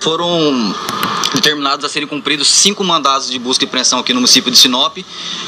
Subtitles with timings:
[0.00, 0.74] Foram
[1.34, 4.98] determinados a serem cumpridos cinco mandados de busca e apreensão aqui no município de Sinop,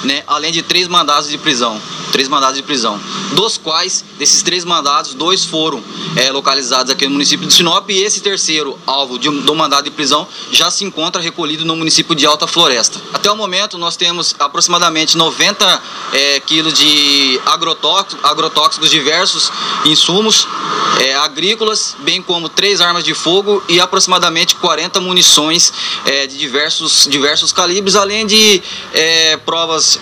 [0.04, 1.80] né, além de três mandados de prisão,
[2.12, 3.00] três mandados de prisão,
[3.32, 5.82] dos quais desses três mandados dois foram
[6.16, 9.90] é, localizados aqui no município de Sinop e esse terceiro alvo de, do mandado de
[9.90, 13.00] prisão já se encontra recolhido no município de Alta Floresta.
[13.12, 19.50] Até o momento nós temos aproximadamente 90 é, quilos de agrotóxicos, agrotóxicos diversos
[19.84, 20.46] insumos
[21.00, 25.72] é, agrícolas, bem como três armas de fogo e aproximadamente 40 munições
[26.04, 28.62] de diversos, diversos calibres, além de
[29.44, 29.98] provas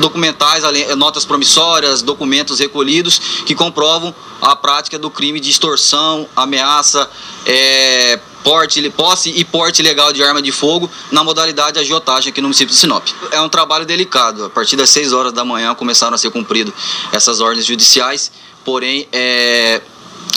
[0.00, 7.08] documentais, além, notas promissórias, documentos recolhidos que comprovam a prática do crime de extorsão, ameaça,
[7.46, 12.48] é, porte, posse e porte ilegal de arma de fogo na modalidade agiotagem aqui no
[12.48, 13.06] município de Sinop.
[13.30, 14.44] É um trabalho delicado.
[14.44, 16.72] A partir das 6 horas da manhã começaram a ser cumpridas
[17.12, 18.30] essas ordens judiciais,
[18.64, 19.80] porém, é,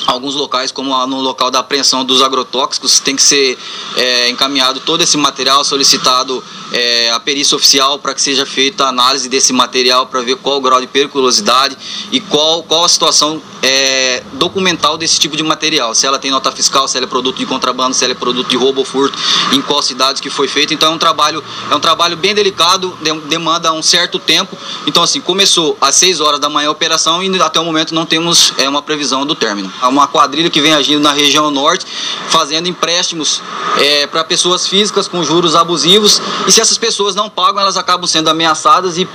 [0.07, 3.57] alguns locais, como no local da apreensão dos agrotóxicos, tem que ser
[3.95, 8.89] é, encaminhado todo esse material, solicitado é, a perícia oficial para que seja feita a
[8.89, 11.77] análise desse material para ver qual o grau de periculosidade
[12.11, 16.51] e qual, qual a situação é, documental desse tipo de material, se ela tem nota
[16.51, 19.17] fiscal, se ela é produto de contrabando, se ela é produto de roubo ou furto,
[19.53, 20.73] em qual cidade que foi feito.
[20.73, 24.57] Então é um trabalho, é um trabalho bem delicado, demanda um certo tempo.
[24.87, 28.05] Então assim, começou às 6 horas da manhã a operação e até o momento não
[28.05, 29.71] temos é, uma previsão do término.
[29.79, 31.85] Há uma quadrilha que vem agindo na região norte,
[32.29, 33.41] fazendo empréstimos
[33.79, 38.07] é, para pessoas físicas com juros abusivos e se essas pessoas não pagam, elas acabam
[38.07, 39.07] sendo ameaçadas e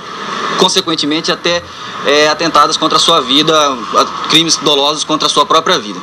[0.57, 1.63] consequentemente até
[2.05, 3.53] é, atentadas contra a sua vida,
[4.29, 5.99] crimes dolosos contra a sua própria vida.